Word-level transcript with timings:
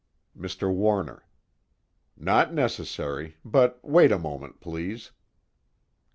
MR. 0.35 0.73
WARNER: 0.73 1.27
Not 2.17 2.51
necessary, 2.55 3.37
but 3.45 3.79
wait 3.87 4.11
a 4.11 4.17
moment, 4.17 4.59
please. 4.59 5.11